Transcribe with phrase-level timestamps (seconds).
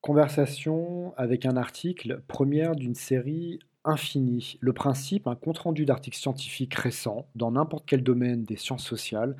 [0.00, 4.56] Conversation avec un article, première d'une série infinie.
[4.60, 9.36] Le principe, un compte-rendu d'articles scientifiques récents dans n'importe quel domaine des sciences sociales,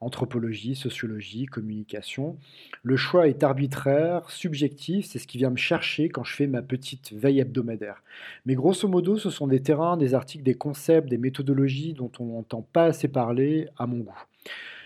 [0.00, 2.36] anthropologie, sociologie, communication.
[2.82, 6.62] Le choix est arbitraire, subjectif, c'est ce qui vient me chercher quand je fais ma
[6.62, 8.02] petite veille hebdomadaire.
[8.46, 12.24] Mais grosso modo, ce sont des terrains, des articles, des concepts, des méthodologies dont on
[12.24, 14.24] n'entend pas assez parler à mon goût.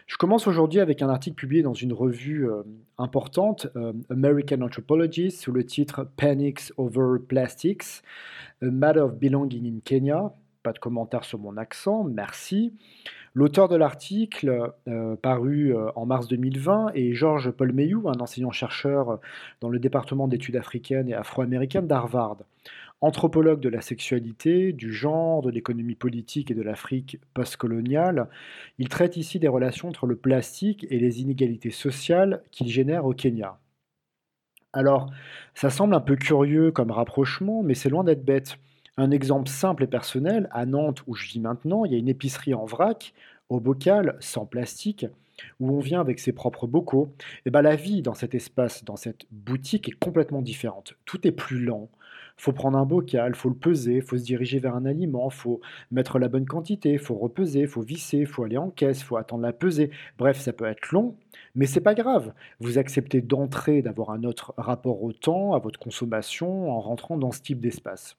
[0.07, 2.63] Je commence aujourd'hui avec un article publié dans une revue euh,
[2.99, 8.03] importante, euh, American Anthropologist, sous le titre Panics Over Plastics,
[8.63, 10.35] A Matter of Belonging in Kenya.
[10.65, 12.73] Pas de commentaire sur mon accent, merci.
[13.35, 19.21] L'auteur de l'article, euh, paru en mars 2020, est Georges Paul Mayou, un enseignant-chercheur
[19.61, 22.39] dans le département d'études africaines et afro-américaines d'Harvard.
[23.03, 28.31] Anthropologue de la sexualité, du genre, de l'économie politique et de l'Afrique postcoloniale,
[28.79, 33.13] il traite ici des relations entre le plastique et les inégalités sociales qu'il génère au
[33.13, 33.59] Kenya.
[34.73, 35.11] Alors,
[35.55, 38.57] ça semble un peu curieux comme rapprochement, mais c'est loin d'être bête.
[38.97, 42.09] Un exemple simple et personnel, à Nantes où je vis maintenant, il y a une
[42.09, 43.13] épicerie en vrac,
[43.49, 45.07] au bocal, sans plastique,
[45.59, 47.13] où on vient avec ses propres bocaux.
[47.45, 50.95] Et bien la vie dans cet espace, dans cette boutique est complètement différente.
[51.07, 51.89] Tout est plus lent,
[52.37, 56.19] faut prendre un bocal, faut le peser, faut se diriger vers un aliment, faut mettre
[56.19, 59.91] la bonne quantité, faut repeser, faut visser, faut aller en caisse, faut attendre la pesée.
[60.19, 61.17] Bref, ça peut être long,
[61.55, 62.33] mais c'est pas grave.
[62.61, 67.33] Vous acceptez d'entrer, d'avoir un autre rapport au temps, à votre consommation, en rentrant dans
[67.33, 68.17] ce type d'espace.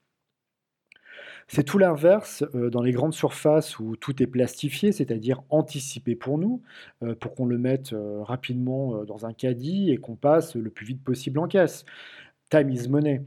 [1.48, 6.38] C'est tout l'inverse euh, dans les grandes surfaces où tout est plastifié, c'est-à-dire anticipé pour
[6.40, 6.62] nous,
[7.04, 10.86] euh, pour qu'on le mette euh, rapidement dans un caddie et qu'on passe le plus
[10.86, 11.86] vite possible en caisse.
[12.50, 13.24] Time is money.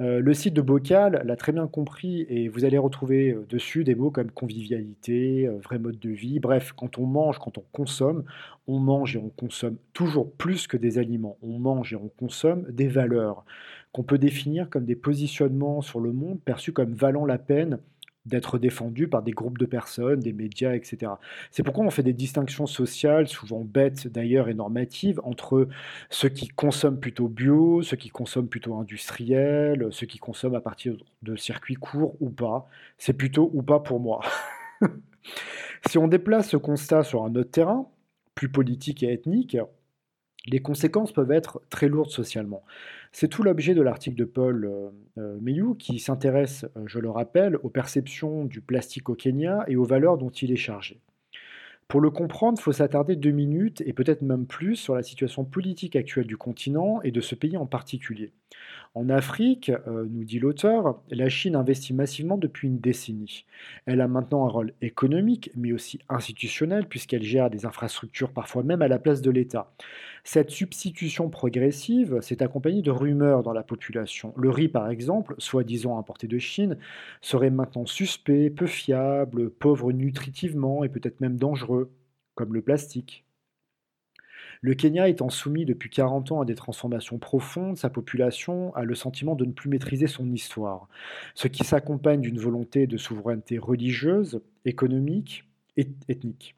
[0.00, 4.12] Le site de Bocal l'a très bien compris et vous allez retrouver dessus des mots
[4.12, 6.38] comme convivialité, vrai mode de vie.
[6.38, 8.22] Bref, quand on mange, quand on consomme,
[8.68, 11.36] on mange et on consomme toujours plus que des aliments.
[11.42, 13.44] On mange et on consomme des valeurs
[13.92, 17.78] qu'on peut définir comme des positionnements sur le monde perçus comme valant la peine
[18.28, 21.12] d'être défendu par des groupes de personnes, des médias, etc.
[21.50, 25.68] C'est pourquoi on fait des distinctions sociales, souvent bêtes d'ailleurs et normatives, entre
[26.10, 30.94] ceux qui consomment plutôt bio, ceux qui consomment plutôt industriel, ceux qui consomment à partir
[31.22, 32.68] de circuits courts ou pas.
[32.98, 34.20] C'est plutôt ou pas pour moi.
[35.88, 37.88] si on déplace ce constat sur un autre terrain,
[38.34, 39.56] plus politique et ethnique,
[40.46, 42.62] les conséquences peuvent être très lourdes socialement.
[43.12, 47.56] C'est tout l'objet de l'article de Paul euh, euh, qui s'intéresse, euh, je le rappelle,
[47.62, 51.00] aux perceptions du plastique au Kenya et aux valeurs dont il est chargé.
[51.88, 55.46] Pour le comprendre, il faut s'attarder deux minutes et peut-être même plus sur la situation
[55.46, 58.30] politique actuelle du continent et de ce pays en particulier.
[58.94, 63.46] En Afrique, euh, nous dit l'auteur, la Chine investit massivement depuis une décennie.
[63.86, 68.82] Elle a maintenant un rôle économique, mais aussi institutionnel, puisqu'elle gère des infrastructures parfois même
[68.82, 69.72] à la place de l'État.
[70.30, 74.34] Cette substitution progressive s'est accompagnée de rumeurs dans la population.
[74.36, 76.76] Le riz, par exemple, soi-disant importé de Chine,
[77.22, 81.90] serait maintenant suspect, peu fiable, pauvre nutritivement et peut-être même dangereux,
[82.34, 83.24] comme le plastique.
[84.60, 88.94] Le Kenya étant soumis depuis 40 ans à des transformations profondes, sa population a le
[88.94, 90.90] sentiment de ne plus maîtriser son histoire,
[91.34, 95.46] ce qui s'accompagne d'une volonté de souveraineté religieuse, économique
[95.78, 96.57] et ethnique.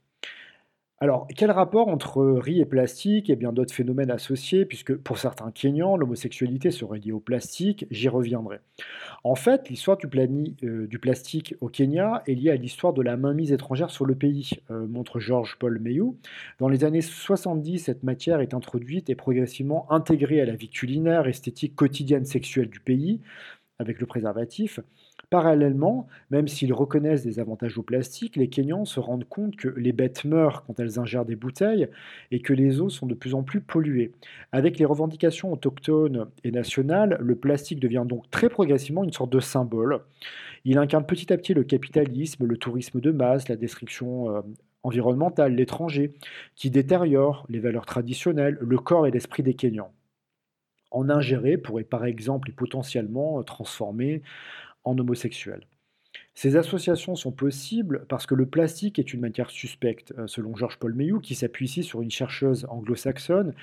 [1.02, 5.50] Alors, quel rapport entre riz et plastique et bien d'autres phénomènes associés, puisque pour certains
[5.50, 8.60] Kenyans, l'homosexualité serait liée au plastique, j'y reviendrai.
[9.24, 10.06] En fait, l'histoire du,
[10.62, 14.50] euh, plastique au Kenya est liée à l'histoire de la mainmise étrangère sur le pays,
[14.70, 16.18] euh, montre Georges Paul Mayou.
[16.58, 21.26] Dans les années 70, cette matière est introduite et progressivement intégrée à la vie culinaire,
[21.26, 23.20] esthétique quotidienne sexuelle du pays,
[23.78, 24.80] avec le préservatif.
[25.30, 29.92] Parallèlement, même s'ils reconnaissent des avantages au plastique, les Kenyans se rendent compte que les
[29.92, 31.88] bêtes meurent quand elles ingèrent des bouteilles
[32.32, 34.10] et que les eaux sont de plus en plus polluées.
[34.50, 39.38] Avec les revendications autochtones et nationales, le plastique devient donc très progressivement une sorte de
[39.38, 40.00] symbole.
[40.64, 44.40] Il incarne petit à petit le capitalisme, le tourisme de masse, la destruction euh,
[44.82, 46.12] environnementale, l'étranger,
[46.56, 49.92] qui détériore les valeurs traditionnelles, le corps et l'esprit des Kenyans.
[50.90, 54.22] En ingérer pourrait par exemple et potentiellement transformer
[54.84, 55.66] en homosexuels.
[56.34, 60.78] Ces associations sont possibles parce que le plastique est une matière suspecte, euh, selon George
[60.78, 63.54] Paul Mayou, qui s'appuie ici sur une chercheuse anglo-saxonne,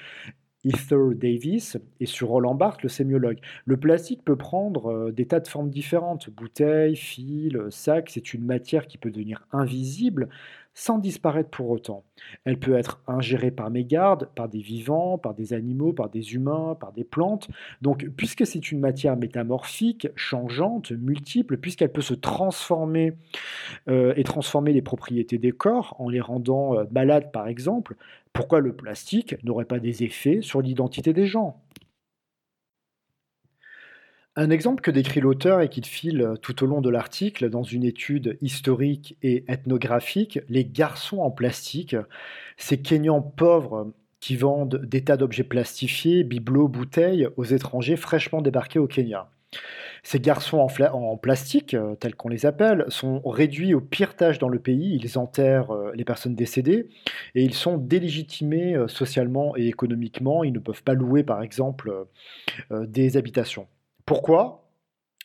[0.63, 3.39] Ether Davis, et sur Roland Barthes, le sémiologue.
[3.65, 8.45] Le plastique peut prendre euh, des tas de formes différentes, bouteilles, fils, sacs, c'est une
[8.45, 10.29] matière qui peut devenir invisible
[10.77, 12.03] sans disparaître pour autant.
[12.45, 16.77] Elle peut être ingérée par mégarde, par des vivants, par des animaux, par des humains,
[16.79, 17.47] par des plantes.
[17.81, 23.13] Donc, puisque c'est une matière métamorphique, changeante, multiple, puisqu'elle peut se transformer
[23.89, 27.95] euh, et transformer les propriétés des corps en les rendant euh, malades, par exemple,
[28.31, 31.59] pourquoi le plastique n'aurait pas des effets sur l'identité des gens?
[34.39, 37.83] Un exemple que décrit l'auteur et qu'il file tout au long de l'article dans une
[37.83, 41.95] étude historique et ethnographique, les garçons en plastique,
[42.55, 48.77] ces Kenyans pauvres qui vendent des tas d'objets plastifiés, bibelots, bouteilles aux étrangers fraîchement débarqués
[48.77, 49.27] au Kenya.
[50.03, 54.49] Ces garçons en, plastique, euh, tels qu'on les appelle, sont réduits au pire tâche dans
[54.49, 54.99] le pays.
[55.01, 56.89] Ils enterrent euh, les personnes décédées
[57.33, 60.43] et ils sont délégitimés euh, socialement et économiquement.
[60.43, 61.91] Ils ne peuvent pas louer, par exemple,
[62.69, 63.67] des habitations.
[64.07, 64.63] Pourquoi?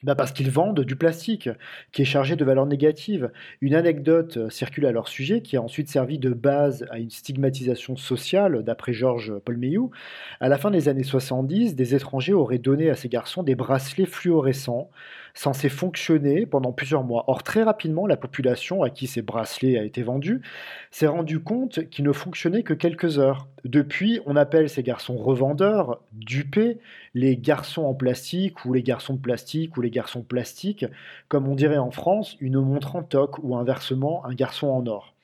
[0.03, 1.49] Bah, parce qu'ils vendent du plastique
[1.93, 3.31] qui est chargé de valeurs négatives.
[3.61, 7.95] Une anecdote circule à leur sujet qui a ensuite servi de base à une stigmatisation
[7.95, 9.93] sociale, d'après Georges Mayou.
[10.41, 14.07] À la fin des années 70, des étrangers auraient donné à ces garçons des bracelets
[14.07, 14.91] fluorescents
[15.35, 17.25] censés fonctionner pendant plusieurs mois.
[17.27, 20.43] Or, très rapidement, la population à qui ces bracelets a été vendus
[20.91, 23.49] s'est rendu compte qu'ils ne fonctionnaient que quelques heures.
[23.65, 26.79] Depuis, on appelle ces garçons revendeurs, dupés,
[27.15, 30.87] les garçons en plastique ou les garçons de plastique ou les garçons plastiques,
[31.29, 35.15] comme on dirait en France, une montre en toc ou inversement un garçon en or.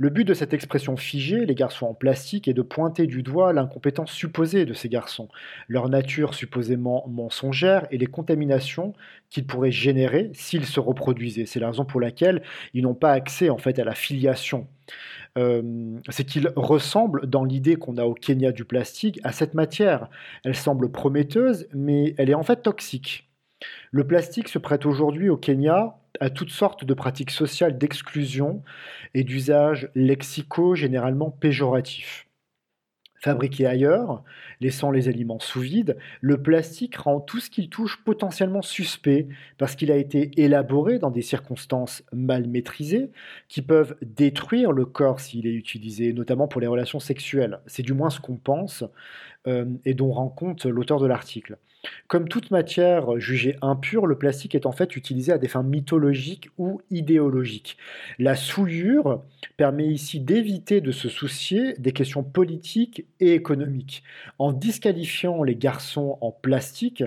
[0.00, 3.52] Le but de cette expression figée, les garçons en plastique, est de pointer du doigt
[3.52, 5.28] l'incompétence supposée de ces garçons,
[5.68, 8.94] leur nature supposément mensongère et les contaminations
[9.28, 11.44] qu'ils pourraient générer s'ils se reproduisaient.
[11.44, 12.40] C'est la raison pour laquelle
[12.72, 14.68] ils n'ont pas accès en fait à la filiation.
[15.36, 20.08] Euh, c'est qu'ils ressemblent, dans l'idée qu'on a au Kenya du plastique, à cette matière.
[20.44, 23.28] Elle semble prometteuse, mais elle est en fait toxique.
[23.90, 28.62] Le plastique se prête aujourd'hui au Kenya à toutes sortes de pratiques sociales d'exclusion
[29.14, 32.26] et d'usage lexicaux généralement péjoratifs.
[33.22, 34.24] Fabriqué ailleurs,
[34.62, 39.28] laissant les aliments sous vide, le plastique rend tout ce qu'il touche potentiellement suspect
[39.58, 43.10] parce qu'il a été élaboré dans des circonstances mal maîtrisées
[43.48, 47.60] qui peuvent détruire le corps s'il est utilisé, notamment pour les relations sexuelles.
[47.66, 48.84] C'est du moins ce qu'on pense
[49.46, 51.58] euh, et dont rend compte l'auteur de l'article.
[52.08, 56.50] Comme toute matière jugée impure, le plastique est en fait utilisé à des fins mythologiques
[56.58, 57.78] ou idéologiques.
[58.18, 59.22] La souillure
[59.56, 64.02] permet ici d'éviter de se soucier des questions politiques et économiques.
[64.38, 67.04] En disqualifiant les garçons en plastique,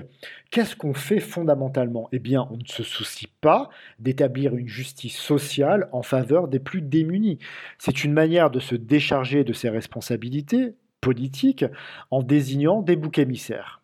[0.50, 2.08] qu'est-ce qu'on fait fondamentalement?
[2.12, 3.68] Eh bien, on ne se soucie pas
[4.00, 7.38] d'établir une justice sociale en faveur des plus démunis.
[7.78, 11.66] C'est une manière de se décharger de ses responsabilités politiques
[12.10, 13.83] en désignant des boucs émissaires.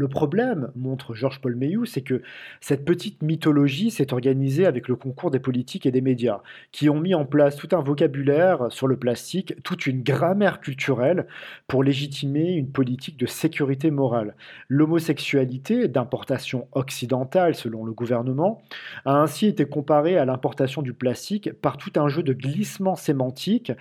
[0.00, 2.22] Le problème, montre Georges-Paul Meilloux, c'est que
[2.62, 6.40] cette petite mythologie s'est organisée avec le concours des politiques et des médias,
[6.72, 11.26] qui ont mis en place tout un vocabulaire sur le plastique, toute une grammaire culturelle
[11.66, 14.36] pour légitimer une politique de sécurité morale.
[14.70, 18.62] L'homosexualité, d'importation occidentale selon le gouvernement,
[19.04, 23.72] a ainsi été comparée à l'importation du plastique par tout un jeu de glissements sémantiques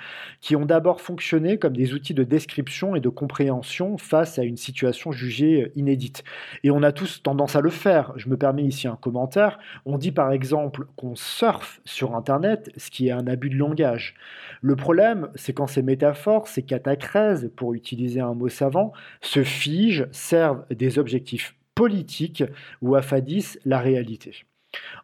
[0.41, 4.57] qui ont d'abord fonctionné comme des outils de description et de compréhension face à une
[4.57, 6.08] situation jugée inédite
[6.63, 8.13] et on a tous tendance à le faire.
[8.15, 9.59] Je me permets ici un commentaire.
[9.85, 14.15] On dit par exemple qu'on surfe sur Internet, ce qui est un abus de langage.
[14.61, 18.91] Le problème, c'est quand ces métaphores, ces catacrèses, pour utiliser un mot savant,
[19.21, 22.43] se figent, servent des objectifs politiques
[22.81, 24.45] ou affadissent la réalité.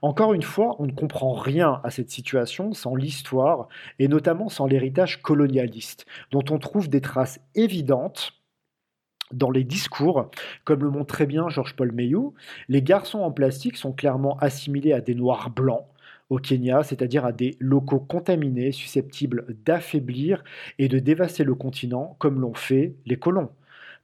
[0.01, 3.67] Encore une fois, on ne comprend rien à cette situation sans l'histoire
[3.97, 8.33] et notamment sans l'héritage colonialiste, dont on trouve des traces évidentes
[9.31, 10.29] dans les discours,
[10.63, 12.33] comme le montre très bien Georges-Paul Meilloux,
[12.69, 15.85] les garçons en plastique sont clairement assimilés à des noirs blancs
[16.29, 20.43] au Kenya, c'est-à-dire à des locaux contaminés susceptibles d'affaiblir
[20.79, 23.49] et de dévaster le continent comme l'ont fait les colons.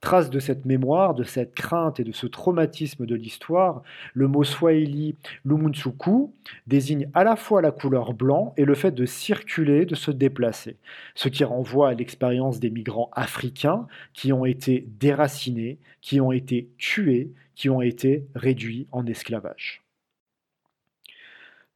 [0.01, 3.84] Trace de cette mémoire, de cette crainte et de ce traumatisme de l'histoire,
[4.15, 5.15] le mot swahili
[5.46, 6.34] lumunsuku
[6.65, 10.77] désigne à la fois la couleur blanc et le fait de circuler, de se déplacer,
[11.13, 16.70] ce qui renvoie à l'expérience des migrants africains qui ont été déracinés, qui ont été
[16.79, 19.84] tués, qui ont été réduits en esclavage.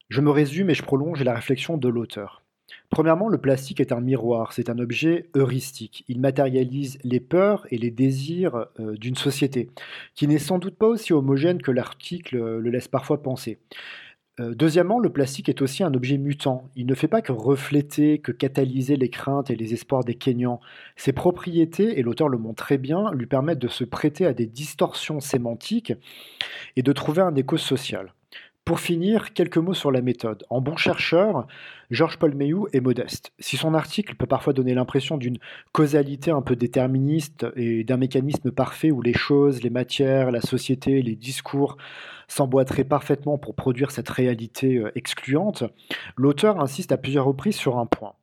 [0.09, 2.44] Je me résume et je prolonge la réflexion de l'auteur.
[2.95, 6.05] Premièrement, le plastique est un miroir, c'est un objet heuristique.
[6.07, 9.69] Il matérialise les peurs et les désirs euh, d'une société,
[10.13, 13.59] qui n'est sans doute pas aussi homogène que l'article euh, le laisse parfois penser.
[14.39, 16.69] Euh, deuxièmement, le plastique est aussi un objet mutant.
[16.77, 20.61] Il ne fait pas que refléter, que catalyser les craintes et les espoirs des Kenyans.
[20.95, 24.45] Ses propriétés, et l'auteur le montre très bien, lui permettent de se prêter à des
[24.45, 25.91] distorsions sémantiques
[26.77, 28.13] et de trouver un écho social.
[28.65, 30.43] Pour finir, quelques mots sur la méthode.
[30.49, 31.45] En bon chercheur,
[31.91, 33.31] Georges-Paul Meilloux est modeste.
[33.37, 35.37] Si son article peut parfois donner l'impression d'une
[35.71, 41.03] causalité un peu déterministe et d'un mécanisme parfait où les choses, les matières, la société,
[41.03, 41.77] les discours
[42.27, 45.63] s'emboîteraient parfaitement pour produire cette réalité euh, excluante,
[46.15, 48.15] l'auteur insiste à plusieurs reprises sur un point.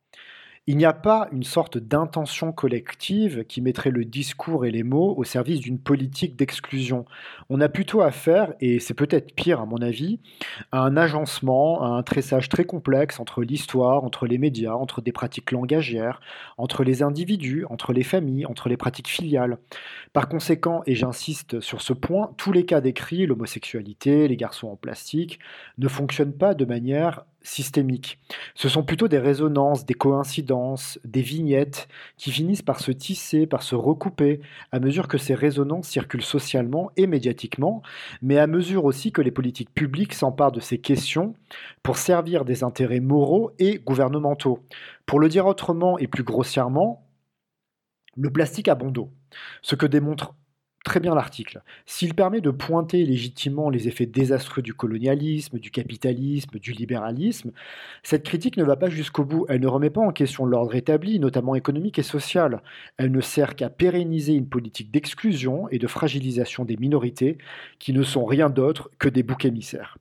[0.65, 5.13] Il n'y a pas une sorte d'intention collective qui mettrait le discours et les mots
[5.17, 7.03] au service d'une politique d'exclusion.
[7.49, 10.21] On a plutôt affaire, et c'est peut-être pire à mon avis,
[10.71, 15.11] à un agencement, à un tressage très complexe entre l'histoire, entre les médias, entre des
[15.11, 16.21] pratiques langagières,
[16.57, 19.57] entre les individus, entre les familles, entre les pratiques filiales.
[20.13, 24.77] Par conséquent, et j'insiste sur ce point, tous les cas décrits, l'homosexualité, les garçons en
[24.77, 25.39] plastique,
[25.77, 28.19] ne fonctionnent pas de manière systémique.
[28.55, 33.63] Ce sont plutôt des résonances, des coïncidences, des vignettes qui finissent par se tisser, par
[33.63, 37.83] se recouper, à mesure que ces résonances circulent socialement et médiatiquement,
[38.21, 41.35] mais à mesure aussi que les politiques publiques s'emparent de ces questions
[41.83, 44.59] pour servir des intérêts moraux et gouvernementaux.
[45.05, 47.05] Pour le dire autrement et plus grossièrement,
[48.15, 49.09] le plastique a bon dos.
[49.61, 50.35] Ce que démontre
[50.83, 51.61] très bien l'article.
[51.85, 57.51] S'il permet de pointer légitimement les effets désastreux du colonialisme, du capitalisme, du libéralisme,
[58.03, 59.45] cette critique ne va pas jusqu'au bout.
[59.49, 62.61] Elle ne remet pas en question l'ordre établi, notamment économique et social.
[62.97, 67.37] Elle ne sert qu'à pérenniser une politique d'exclusion et de fragilisation des minorités
[67.79, 69.97] qui ne sont rien d'autre que des boucs émissaires.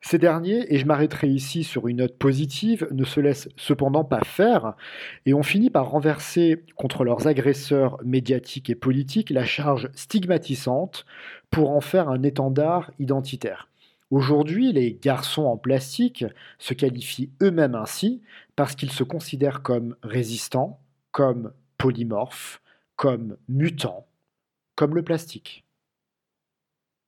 [0.00, 4.20] Ces derniers, et je m'arrêterai ici sur une note positive, ne se laissent cependant pas
[4.24, 4.74] faire
[5.24, 11.06] et ont fini par renverser contre leurs agresseurs médiatiques et politiques la charge stigmatisante
[11.50, 13.68] pour en faire un étendard identitaire.
[14.12, 16.24] Aujourd'hui, les garçons en plastique
[16.58, 18.22] se qualifient eux-mêmes ainsi
[18.54, 20.78] parce qu'ils se considèrent comme résistants,
[21.10, 22.62] comme polymorphes,
[22.94, 24.06] comme mutants,
[24.76, 25.65] comme le plastique.